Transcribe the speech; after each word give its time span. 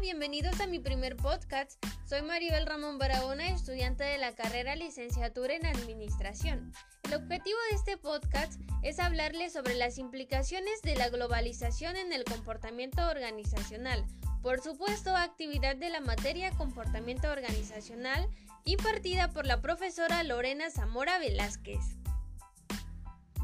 bienvenidos 0.00 0.60
a 0.60 0.66
mi 0.66 0.78
primer 0.78 1.14
podcast. 1.16 1.72
Soy 2.08 2.22
Maribel 2.22 2.64
Ramón 2.64 2.98
Barahona, 2.98 3.48
estudiante 3.48 4.02
de 4.02 4.16
la 4.16 4.34
carrera 4.34 4.74
licenciatura 4.74 5.54
en 5.54 5.66
Administración. 5.66 6.72
El 7.02 7.14
objetivo 7.14 7.58
de 7.68 7.76
este 7.76 7.98
podcast 7.98 8.58
es 8.82 8.98
hablarles 8.98 9.52
sobre 9.52 9.74
las 9.74 9.98
implicaciones 9.98 10.80
de 10.82 10.96
la 10.96 11.10
globalización 11.10 11.96
en 11.96 12.14
el 12.14 12.24
comportamiento 12.24 13.06
organizacional. 13.08 14.02
Por 14.42 14.62
supuesto, 14.62 15.14
actividad 15.14 15.76
de 15.76 15.90
la 15.90 16.00
materia 16.00 16.50
comportamiento 16.52 17.30
organizacional 17.30 18.26
impartida 18.64 19.30
por 19.32 19.46
la 19.46 19.60
profesora 19.60 20.22
Lorena 20.24 20.70
Zamora 20.70 21.18
Velázquez. 21.18 21.99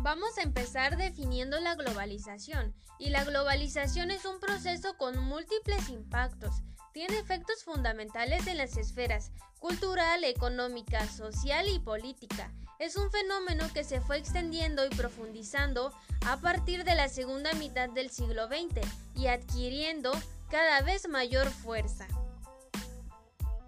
Vamos 0.07 0.39
a 0.39 0.43
empezar 0.43 0.97
definiendo 0.97 1.59
la 1.59 1.75
globalización. 1.75 2.73
Y 2.97 3.11
la 3.11 3.25
globalización 3.25 4.13
es 4.13 4.25
un 4.25 4.39
proceso 4.39 4.97
con 4.97 5.19
múltiples 5.19 5.89
impactos. 5.89 6.63
Tiene 6.93 7.19
efectos 7.19 7.65
fundamentales 7.65 8.47
en 8.47 8.59
las 8.59 8.77
esferas 8.77 9.33
cultural, 9.59 10.23
económica, 10.23 11.09
social 11.09 11.67
y 11.69 11.81
política. 11.81 12.53
Es 12.79 12.95
un 12.95 13.11
fenómeno 13.11 13.69
que 13.75 13.83
se 13.83 14.01
fue 14.01 14.19
extendiendo 14.19 14.87
y 14.87 14.91
profundizando 14.91 15.93
a 16.25 16.37
partir 16.37 16.85
de 16.85 16.95
la 16.95 17.09
segunda 17.09 17.53
mitad 17.55 17.89
del 17.89 18.11
siglo 18.11 18.47
XX 18.47 18.87
y 19.17 19.27
adquiriendo 19.27 20.13
cada 20.53 20.83
vez 20.83 21.09
mayor 21.09 21.49
fuerza. 21.49 22.07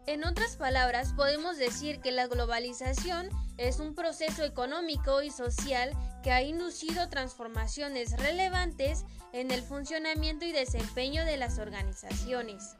En 0.09 0.25
otras 0.25 0.57
palabras, 0.57 1.13
podemos 1.13 1.59
decir 1.59 2.01
que 2.01 2.13
la 2.13 2.27
globalización 2.29 3.29
es 3.59 3.79
un 3.79 3.95
proceso 3.95 4.43
económico 4.43 5.21
y 5.21 5.31
social 5.31 5.93
que 6.23 6.31
ha 6.31 6.41
inducido 6.41 7.11
transformaciones 7.11 8.17
relevantes 8.17 9.05
en 9.35 9.51
el 9.51 9.61
funcionamiento 9.61 10.47
y 10.47 10.53
desempeño 10.53 11.27
de 11.27 11.37
las 11.37 11.59
organizaciones. 11.59 12.75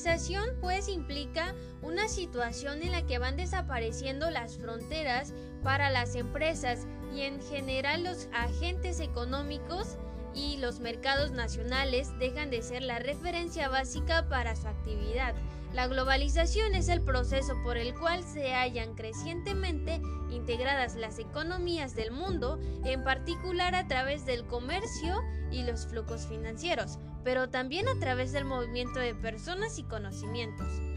Globalización 0.00 0.56
pues 0.60 0.88
implica 0.88 1.54
una 1.82 2.08
situación 2.08 2.82
en 2.82 2.92
la 2.92 3.06
que 3.06 3.18
van 3.18 3.36
desapareciendo 3.36 4.30
las 4.30 4.56
fronteras 4.56 5.34
para 5.62 5.90
las 5.90 6.14
empresas 6.14 6.86
y 7.14 7.22
en 7.22 7.40
general 7.42 8.04
los 8.04 8.28
agentes 8.32 9.00
económicos 9.00 9.98
y 10.34 10.56
los 10.58 10.80
mercados 10.80 11.30
nacionales 11.30 12.16
dejan 12.18 12.50
de 12.50 12.62
ser 12.62 12.82
la 12.82 12.98
referencia 12.98 13.68
básica 13.68 14.28
para 14.28 14.56
su 14.56 14.68
actividad. 14.68 15.34
La 15.72 15.86
globalización 15.86 16.74
es 16.74 16.88
el 16.88 17.00
proceso 17.00 17.54
por 17.62 17.76
el 17.76 17.94
cual 17.94 18.24
se 18.24 18.52
hallan 18.52 18.94
crecientemente 18.94 20.02
integradas 20.30 20.96
las 20.96 21.18
economías 21.20 21.94
del 21.94 22.10
mundo, 22.10 22.58
en 22.84 23.04
particular 23.04 23.74
a 23.76 23.86
través 23.86 24.26
del 24.26 24.44
comercio 24.46 25.22
y 25.52 25.62
los 25.62 25.86
flujos 25.86 26.26
financieros, 26.26 26.98
pero 27.22 27.50
también 27.50 27.88
a 27.88 27.98
través 28.00 28.32
del 28.32 28.44
movimiento 28.44 28.98
de 28.98 29.14
personas 29.14 29.78
y 29.78 29.84
conocimientos. 29.84 30.89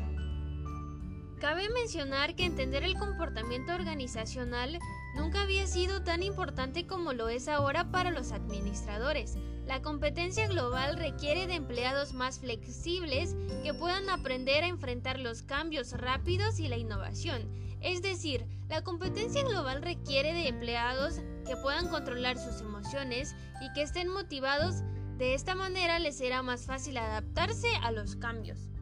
Cabe 1.44 1.68
mencionar 1.68 2.38
que 2.38 2.46
entender 2.46 2.86
el 2.86 2.98
comportamiento 2.98 3.74
organizacional 3.74 4.80
nunca 5.14 5.42
había 5.42 5.68
sido 5.68 6.02
tan 6.02 6.24
importante 6.24 6.88
como 6.88 7.12
lo 7.12 7.28
es 7.28 7.50
ahora 7.50 7.92
para 7.92 8.12
los 8.12 8.32
administradores. 8.32 9.36
La 9.68 9.82
competencia 9.82 10.48
global 10.48 10.96
requiere 10.96 11.46
de 11.46 11.56
empleados 11.56 12.14
más 12.14 12.40
flexibles 12.40 13.36
que 13.62 13.74
puedan 13.74 14.10
aprender 14.10 14.64
a 14.64 14.68
enfrentar 14.68 15.20
los 15.20 15.42
cambios 15.42 15.92
rápidos 15.92 16.60
y 16.60 16.70
la 16.70 16.78
innovación. 16.78 17.42
Es 17.82 18.02
decir, 18.02 18.46
la 18.70 18.82
competencia 18.82 19.44
global 19.44 19.82
requiere 19.82 20.32
de 20.32 20.48
empleados 20.48 21.16
que 21.46 21.58
puedan 21.58 21.90
controlar 21.90 22.38
sus 22.38 22.62
emociones 22.62 23.36
y 23.60 23.70
que 23.74 23.82
estén 23.82 24.08
motivados. 24.08 24.76
De 25.18 25.34
esta 25.34 25.56
manera 25.56 26.00
les 26.00 26.18
será 26.18 26.42
más 26.42 26.66
fácil 26.66 26.96
adaptarse 26.96 27.68
a 27.82 27.92
los 27.92 28.16
cambios. 28.16 28.73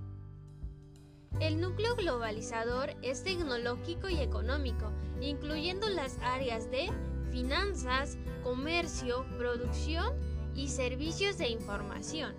El 1.40 1.60
núcleo 1.60 1.96
globalizador 1.96 2.94
es 3.02 3.24
tecnológico 3.24 4.10
y 4.10 4.20
económico, 4.20 4.92
incluyendo 5.22 5.90
las 5.90 6.18
áreas 6.20 6.70
de 6.70 6.92
finanzas, 7.32 8.18
comercio, 8.44 9.26
producción 9.38 10.14
y 10.54 10.68
servicios 10.68 11.38
de 11.38 11.50
información. 11.50 12.36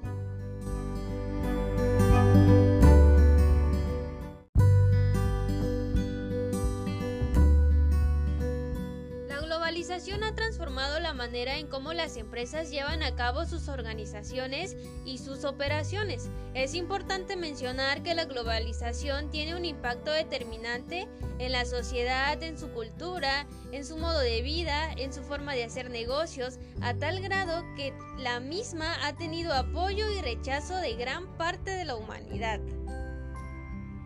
Globalización 9.83 10.23
ha 10.23 10.33
transformado 10.37 11.01
la 11.01 11.13
manera 11.13 11.59
en 11.59 11.67
cómo 11.67 11.93
las 11.93 12.17
empresas 12.17 12.71
llevan 12.71 13.03
a 13.03 13.17
cabo 13.17 13.47
sus 13.47 13.67
organizaciones 13.67 14.77
y 15.05 15.19
sus 15.19 15.45
operaciones. 15.45 16.31
Es 16.55 16.77
importante 16.77 17.35
mencionar 17.35 18.05
que 18.05 18.15
la 18.15 18.27
globalización 18.27 19.29
tiene 19.31 19.57
un 19.57 19.65
impacto 19.65 20.13
determinante 20.13 21.09
en 21.41 21.51
la 21.51 21.65
sociedad, 21.65 22.41
en 22.45 22.57
su 22.59 22.69
cultura, 22.69 23.49
en 23.73 23.85
su 23.85 23.97
modo 23.97 24.21
de 24.21 24.43
vida, 24.43 24.93
en 24.93 25.13
su 25.13 25.25
forma 25.25 25.53
de 25.55 25.65
hacer 25.65 25.91
negocios, 25.91 26.61
a 26.81 26.95
tal 26.95 27.21
grado 27.21 27.65
que 27.75 27.93
la 28.19 28.39
misma 28.39 29.05
ha 29.05 29.17
tenido 29.17 29.53
apoyo 29.53 30.09
y 30.13 30.21
rechazo 30.21 30.77
de 30.77 30.95
gran 30.95 31.27
parte 31.37 31.73
de 31.73 31.85
la 31.85 31.97
humanidad. 31.97 32.61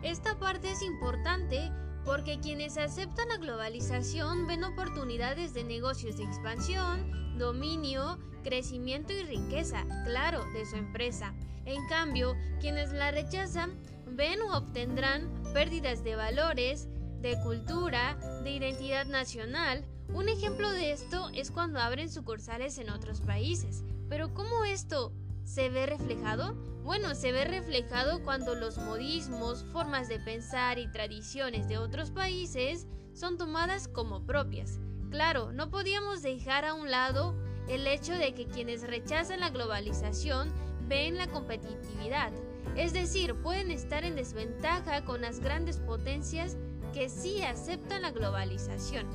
Esta 0.02 0.38
parte 0.38 0.70
es 0.70 0.80
importante 0.80 1.70
porque 2.06 2.38
quienes 2.38 2.78
aceptan 2.78 3.28
la 3.28 3.36
globalización 3.36 4.46
ven 4.46 4.62
oportunidades 4.62 5.52
de 5.52 5.64
negocios 5.64 6.16
de 6.16 6.24
expansión, 6.24 7.36
dominio, 7.36 8.18
crecimiento 8.44 9.12
y 9.12 9.24
riqueza, 9.24 9.84
claro, 10.04 10.44
de 10.52 10.64
su 10.64 10.76
empresa. 10.76 11.34
En 11.64 11.84
cambio, 11.88 12.36
quienes 12.60 12.92
la 12.92 13.10
rechazan 13.10 13.76
ven 14.06 14.40
o 14.40 14.56
obtendrán 14.56 15.28
pérdidas 15.52 16.04
de 16.04 16.14
valores, 16.14 16.88
de 17.20 17.36
cultura, 17.42 18.16
de 18.44 18.52
identidad 18.52 19.06
nacional. 19.06 19.84
Un 20.14 20.28
ejemplo 20.28 20.70
de 20.70 20.92
esto 20.92 21.28
es 21.34 21.50
cuando 21.50 21.80
abren 21.80 22.08
sucursales 22.08 22.78
en 22.78 22.90
otros 22.90 23.20
países. 23.20 23.82
Pero 24.08 24.32
¿cómo 24.32 24.64
esto 24.64 25.12
se 25.46 25.70
ve 25.70 25.86
reflejado? 25.86 26.54
Bueno, 26.82 27.14
se 27.14 27.32
ve 27.32 27.44
reflejado 27.44 28.22
cuando 28.22 28.54
los 28.54 28.76
modismos, 28.78 29.64
formas 29.72 30.08
de 30.08 30.18
pensar 30.18 30.78
y 30.78 30.90
tradiciones 30.90 31.68
de 31.68 31.78
otros 31.78 32.10
países 32.10 32.86
son 33.14 33.38
tomadas 33.38 33.88
como 33.88 34.26
propias. 34.26 34.78
Claro, 35.10 35.52
no 35.52 35.70
podíamos 35.70 36.22
dejar 36.22 36.64
a 36.64 36.74
un 36.74 36.90
lado 36.90 37.34
el 37.68 37.86
hecho 37.86 38.12
de 38.12 38.34
que 38.34 38.46
quienes 38.46 38.82
rechazan 38.82 39.40
la 39.40 39.50
globalización 39.50 40.52
ven 40.88 41.16
la 41.16 41.28
competitividad, 41.28 42.32
es 42.76 42.92
decir, 42.92 43.34
pueden 43.36 43.70
estar 43.70 44.04
en 44.04 44.16
desventaja 44.16 45.04
con 45.04 45.22
las 45.22 45.40
grandes 45.40 45.78
potencias 45.78 46.56
que 46.92 47.08
sí 47.08 47.42
aceptan 47.42 48.02
la 48.02 48.10
globalización. 48.10 49.06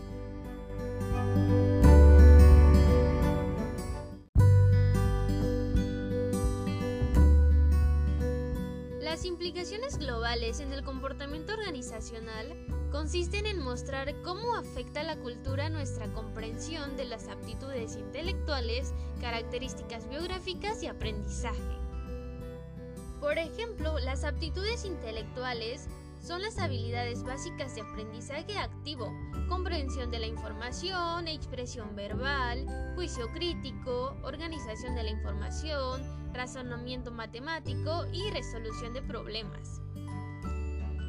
Implicaciones 9.41 9.97
globales 9.97 10.59
en 10.59 10.71
el 10.71 10.83
comportamiento 10.83 11.53
organizacional 11.53 12.55
consisten 12.91 13.47
en 13.47 13.57
mostrar 13.57 14.13
cómo 14.21 14.55
afecta 14.55 15.01
la 15.01 15.17
cultura 15.17 15.67
nuestra 15.67 16.05
comprensión 16.13 16.95
de 16.95 17.05
las 17.05 17.27
aptitudes 17.27 17.95
intelectuales, 17.95 18.93
características 19.19 20.07
biográficas 20.07 20.83
y 20.83 20.87
aprendizaje. 20.87 21.75
Por 23.19 23.39
ejemplo, 23.39 23.97
las 23.97 24.25
aptitudes 24.25 24.85
intelectuales 24.85 25.87
son 26.21 26.41
las 26.41 26.57
habilidades 26.59 27.23
básicas 27.23 27.75
de 27.75 27.81
aprendizaje 27.81 28.57
activo, 28.57 29.11
comprensión 29.49 30.11
de 30.11 30.19
la 30.19 30.27
información, 30.27 31.27
expresión 31.27 31.95
verbal, 31.95 32.65
juicio 32.95 33.27
crítico, 33.33 34.15
organización 34.23 34.95
de 34.95 35.03
la 35.03 35.09
información, 35.09 36.01
razonamiento 36.33 37.11
matemático 37.11 38.05
y 38.13 38.29
resolución 38.29 38.93
de 38.93 39.01
problemas. 39.01 39.81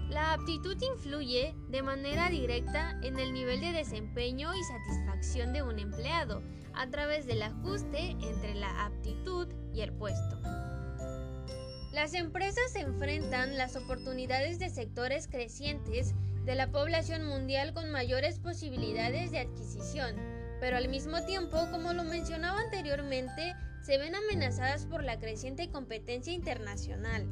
La 0.08 0.34
aptitud 0.34 0.76
influye 0.82 1.54
de 1.68 1.82
manera 1.82 2.28
directa 2.28 2.98
en 3.02 3.18
el 3.18 3.32
nivel 3.32 3.60
de 3.60 3.72
desempeño 3.72 4.54
y 4.54 4.62
satisfacción 4.64 5.52
de 5.52 5.62
un 5.62 5.78
empleado 5.78 6.42
a 6.74 6.86
través 6.88 7.26
del 7.26 7.42
ajuste 7.42 8.10
entre 8.10 8.54
la 8.54 8.84
aptitud 8.84 9.48
y 9.72 9.80
el 9.80 9.92
puesto. 9.92 10.38
Las 11.92 12.14
empresas 12.14 12.74
enfrentan 12.74 13.58
las 13.58 13.76
oportunidades 13.76 14.58
de 14.58 14.70
sectores 14.70 15.28
crecientes 15.28 16.14
de 16.46 16.54
la 16.54 16.72
población 16.72 17.26
mundial 17.26 17.74
con 17.74 17.90
mayores 17.90 18.38
posibilidades 18.38 19.30
de 19.30 19.40
adquisición, 19.40 20.16
pero 20.58 20.78
al 20.78 20.88
mismo 20.88 21.22
tiempo, 21.26 21.68
como 21.70 21.92
lo 21.92 22.04
mencionaba 22.04 22.60
anteriormente, 22.60 23.54
se 23.82 23.98
ven 23.98 24.14
amenazadas 24.14 24.86
por 24.86 25.04
la 25.04 25.18
creciente 25.18 25.68
competencia 25.68 26.32
internacional. 26.32 27.26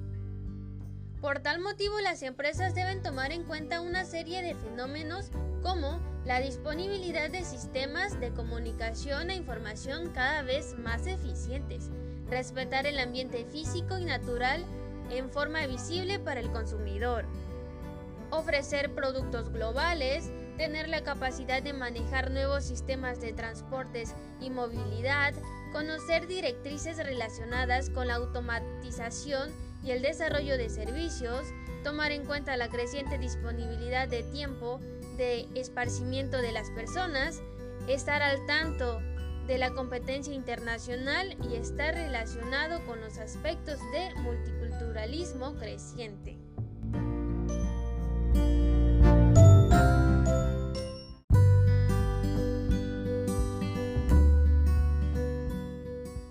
Por 1.23 1.41
tal 1.41 1.61
motivo, 1.61 1.99
las 2.01 2.23
empresas 2.23 2.75
deben 2.75 3.03
tomar 3.03 3.33
en 3.33 3.45
cuenta 3.45 3.81
una 3.81 4.05
serie 4.05 4.43
de 4.43 4.55
fenómenos 4.55 5.31
como 5.62 6.01
la 6.27 6.39
disponibilidad 6.39 7.31
de 7.31 7.45
sistemas 7.45 8.21
de 8.21 8.31
comunicación 8.33 9.31
e 9.31 9.37
información 9.37 10.11
cada 10.12 10.43
vez 10.43 10.79
más 10.79 11.07
eficientes, 11.07 11.91
respetar 12.31 12.87
el 12.87 12.99
ambiente 12.99 13.44
físico 13.44 13.99
y 13.99 14.05
natural 14.05 14.65
en 15.11 15.31
forma 15.31 15.67
visible 15.67 16.19
para 16.19 16.41
el 16.41 16.50
consumidor, 16.50 17.25
ofrecer 18.31 18.94
productos 18.94 19.53
globales, 19.53 20.31
tener 20.56 20.88
la 20.88 21.03
capacidad 21.03 21.62
de 21.62 21.73
manejar 21.73 22.31
nuevos 22.31 22.65
sistemas 22.65 23.21
de 23.21 23.32
transportes 23.32 24.15
y 24.41 24.50
movilidad, 24.50 25.35
conocer 25.73 26.27
directrices 26.27 26.99
relacionadas 26.99 27.91
con 27.91 28.09
la 28.09 28.17
automatización 28.17 29.50
y 29.83 29.91
el 29.91 30.03
desarrollo 30.03 30.56
de 30.56 30.69
servicios, 30.69 31.47
tomar 31.83 32.12
en 32.12 32.25
cuenta 32.25 32.56
la 32.56 32.69
creciente 32.69 33.19
disponibilidad 33.19 34.06
de 34.06 34.23
tiempo 34.23 34.81
de 35.17 35.49
esparcimiento 35.55 36.41
de 36.41 36.53
las 36.53 36.71
personas, 36.71 37.41
estar 37.88 38.23
al 38.23 38.44
tanto 38.47 39.00
de 39.46 39.58
la 39.58 39.70
competencia 39.70 40.32
internacional 40.32 41.37
y 41.50 41.56
estar 41.56 41.94
relacionado 41.94 42.84
con 42.87 43.00
los 43.00 43.19
aspectos 43.19 43.78
de 43.92 44.14
multiculturalismo 44.22 45.56
creciente. 45.56 46.38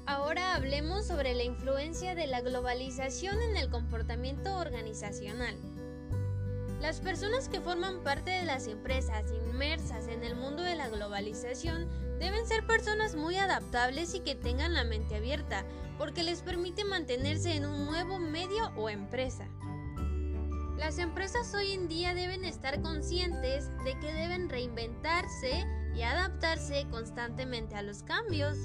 Ahora 0.05 0.55
hablemos 0.55 1.07
sobre 1.07 1.33
la 1.33 1.43
influencia 1.43 2.15
de 2.15 2.27
la 2.27 2.41
globalización 2.41 3.41
en 3.41 3.57
el 3.57 3.69
comportamiento 3.69 4.55
organizacional. 4.57 5.55
Las 6.81 7.01
personas 7.01 7.49
que 7.49 7.59
forman 7.59 8.03
parte 8.03 8.31
de 8.31 8.43
las 8.43 8.67
empresas 8.67 9.25
inmersas 9.31 10.07
en 10.07 10.23
el 10.23 10.35
mundo 10.35 10.63
de 10.63 10.75
la 10.75 10.87
globalización 10.87 11.89
deben 12.19 12.45
ser 12.45 12.65
personas 12.65 13.15
muy 13.15 13.37
adaptables 13.37 14.13
y 14.13 14.19
que 14.19 14.35
tengan 14.35 14.73
la 14.73 14.83
mente 14.83 15.15
abierta, 15.15 15.65
porque 15.97 16.23
les 16.23 16.41
permite 16.41 16.83
mantenerse 16.83 17.55
en 17.55 17.65
un 17.65 17.85
nuevo 17.85 18.19
medio 18.19 18.71
o 18.75 18.89
empresa. 18.89 19.47
Las 20.77 20.97
empresas 20.97 21.53
hoy 21.53 21.71
en 21.71 21.89
día 21.89 22.13
deben 22.13 22.45
estar 22.45 22.81
conscientes 22.81 23.69
de 23.83 23.99
que 23.99 24.13
deben 24.13 24.49
reinventarse 24.49 25.65
y 25.93 26.01
adaptarse 26.03 26.87
constantemente 26.89 27.75
a 27.75 27.81
los 27.81 28.03
cambios. 28.03 28.57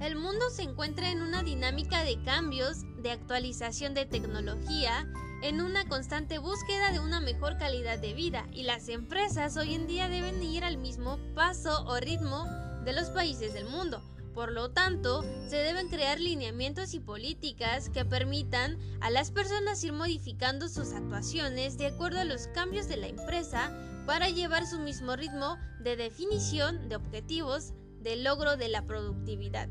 El 0.00 0.16
mundo 0.16 0.50
se 0.50 0.62
encuentra 0.62 1.10
en 1.10 1.22
una 1.22 1.42
dinámica 1.42 2.02
de 2.02 2.20
cambios, 2.24 2.82
de 3.00 3.12
actualización 3.12 3.94
de 3.94 4.04
tecnología, 4.04 5.06
en 5.42 5.60
una 5.60 5.86
constante 5.86 6.38
búsqueda 6.38 6.92
de 6.92 7.00
una 7.00 7.20
mejor 7.20 7.58
calidad 7.58 7.98
de 7.98 8.14
vida 8.14 8.46
y 8.52 8.62
las 8.62 8.88
empresas 8.88 9.56
hoy 9.56 9.74
en 9.74 9.86
día 9.86 10.08
deben 10.08 10.42
ir 10.42 10.64
al 10.64 10.78
mismo 10.78 11.18
paso 11.34 11.84
o 11.86 12.00
ritmo 12.00 12.46
de 12.84 12.92
los 12.92 13.10
países 13.10 13.52
del 13.52 13.66
mundo. 13.66 14.02
Por 14.34 14.52
lo 14.52 14.70
tanto, 14.70 15.22
se 15.48 15.56
deben 15.56 15.88
crear 15.88 16.20
lineamientos 16.20 16.92
y 16.94 17.00
políticas 17.00 17.88
que 17.88 18.04
permitan 18.04 18.78
a 19.00 19.10
las 19.10 19.30
personas 19.30 19.82
ir 19.82 19.92
modificando 19.92 20.68
sus 20.68 20.92
actuaciones 20.92 21.78
de 21.78 21.86
acuerdo 21.86 22.20
a 22.20 22.24
los 22.24 22.48
cambios 22.48 22.86
de 22.88 22.98
la 22.98 23.06
empresa 23.06 23.72
para 24.06 24.28
llevar 24.28 24.66
su 24.66 24.78
mismo 24.78 25.16
ritmo 25.16 25.56
de 25.80 25.96
definición 25.96 26.88
de 26.88 26.96
objetivos 26.96 27.72
de 28.00 28.16
logro 28.16 28.56
de 28.56 28.68
la 28.68 28.84
productividad. 28.84 29.68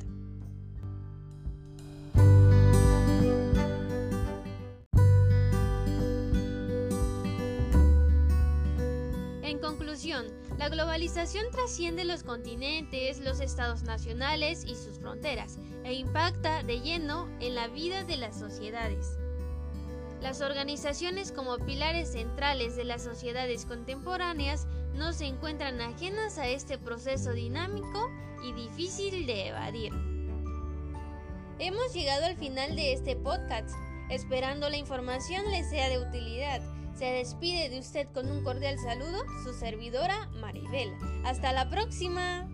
La 10.58 10.70
globalización 10.70 11.46
trasciende 11.52 12.06
los 12.06 12.24
continentes, 12.24 13.20
los 13.20 13.40
estados 13.40 13.84
nacionales 13.84 14.64
y 14.64 14.76
sus 14.76 15.00
fronteras 15.00 15.58
e 15.84 15.94
impacta 15.94 16.64
de 16.64 16.80
lleno 16.80 17.30
en 17.40 17.56
la 17.56 17.68
vida 17.68 18.04
de 18.04 18.18
las 18.18 18.38
sociedades. 18.38 19.18
Las 20.22 20.42
organizaciones 20.42 21.32
como 21.32 21.58
pilares 21.58 22.14
centrales 22.14 22.76
de 22.76 22.86
las 22.86 23.04
sociedades 23.04 23.66
contemporáneas 23.66 24.68
no 24.94 25.14
se 25.14 25.26
encuentran 25.26 25.82
ajenas 25.82 26.38
a 26.38 26.48
este 26.48 26.78
proceso 26.78 27.34
dinámico 27.34 28.10
y 28.44 28.54
difícil 28.54 29.28
de 29.28 29.50
evadir. 29.50 29.94
Hemos 31.60 31.94
llegado 31.94 32.26
al 32.26 32.38
final 32.38 32.76
de 32.76 32.94
este 32.94 33.16
podcast, 33.16 33.76
esperando 34.10 34.70
la 34.70 34.78
información 34.78 35.50
les 35.52 35.70
sea 35.70 35.90
de 35.90 36.00
utilidad. 36.00 36.75
Se 36.96 37.06
despide 37.06 37.70
de 37.70 37.80
usted 37.80 38.08
con 38.14 38.32
un 38.32 38.44
cordial 38.44 38.78
saludo 38.80 39.24
su 39.44 39.54
servidora 39.54 40.30
Maribel. 40.40 40.94
Hasta 41.26 41.52
la 41.52 41.70
próxima. 41.70 42.50